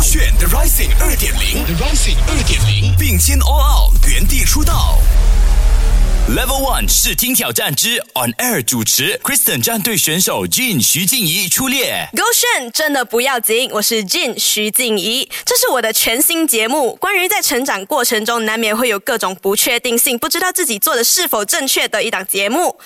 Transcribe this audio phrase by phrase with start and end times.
[0.00, 4.98] 炫 The Rising 二点零，The Rising 二点零，并肩 All Out，原地出道。
[6.28, 12.08] Level One 试听挑战之 On Air 主持，Kristen 战队选手 Jin 徐静怡出列。
[12.16, 22.78] 勾选真的不要紧，我是 Jin 徐静怡，这是我的全新节目，关于在成长过程中难免会有各种不确定性，不知道自己做的是否正确的一档节目。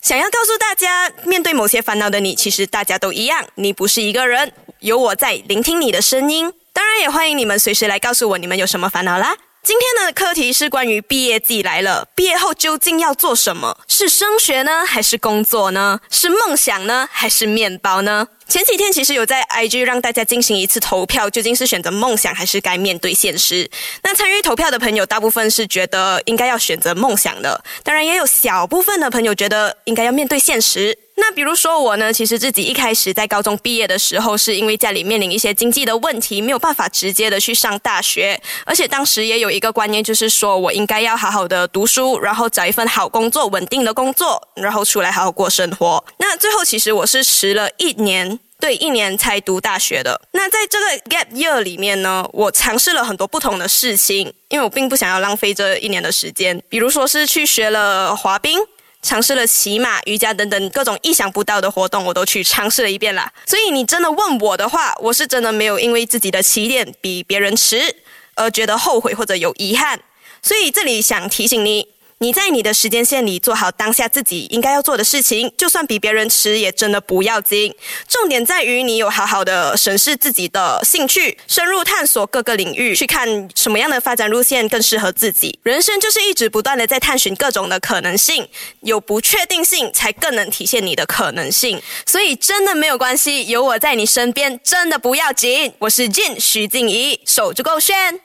[0.00, 6.52] 想要告诉大家，面对某些烦恼的你，其实大家都一样，你不是一个人，有我在聆听你的声音。
[6.94, 9.34] 那，也欢迎你们随时来告诉我你们有什么烦恼啦。
[9.62, 13.78] 今天的课题是关于毕业季来了，毕业后究竟要做什么？
[13.88, 16.00] 是升学呢，还是工作呢？
[16.10, 18.28] 是梦想呢，还是面包呢？
[18.46, 23.70] 前几天其实有在 IG 让大家进行一次投票，究竟是选择梦想还是该面对现实？
[24.02, 30.98] 那参与投票的朋友大部分是觉得应该要选择梦想的，当然也有小部分的朋友觉得应该要面对现实。
[31.14, 46.02] 那比如说我呢，其实自己一开始在高中毕业的时候，是因为家里面临一些经济的问题，没有办法直接的去上大学，而且当时也有一个观念，就是说我应该要好好的读书，然后找一份好工作、稳定的工作，然后出来好好过生活。
[46.18, 50.20] 那最后其实我是迟了一年，对，一年才读大学的。
[50.32, 58.58] 那在这个 gap year 里面呢，我尝试了很多不同的事情，因为我并不想要浪费这一年的时间，比如说是去学了滑冰。
[59.02, 63.30] 尝试了骑马、瑜伽等等各种意想不到的活动，我都去尝试了一遍啦。
[63.44, 67.96] 所以你真的问我的话，我是真的没有因为自己的起点比别人迟
[68.34, 70.00] 而觉得后悔或者有遗憾。
[70.40, 71.88] 所以这里想提醒你。
[72.22, 77.74] 你在你的时间线里做好当下自己应该要做的事情，就算比别人迟，也真的不要紧。
[78.06, 85.58] 重点在于你有好好的审视自己的兴趣，深入探索各个领域，去看什么样的发展路线更适合自己。
[85.64, 88.46] 人生就是一直不断的在探寻各种的可能性，
[88.82, 91.82] 有不确定性才更能体现你的可能性。
[92.06, 95.72] 所以真的没有关系，有我在你身边，真的不要紧。
[95.80, 98.20] 我是 Jin 徐静怡，手就够炫。